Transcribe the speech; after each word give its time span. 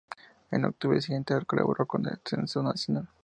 En 0.49 0.65
octubre 0.65 0.99
siguiente 0.99 1.39
colaboró 1.45 1.85
con 1.85 2.07
el 2.07 2.19
censo 2.25 2.63
nacional. 2.63 3.07